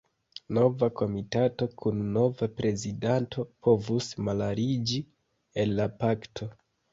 Nova 0.57 0.87
komitato 1.01 1.67
kun 1.81 1.99
nova 2.15 2.47
prezidanto 2.61 3.45
povus 3.67 4.09
malaliĝi 4.29 5.03
el 5.67 5.77
la 5.83 5.89
Pakto. 6.01 6.51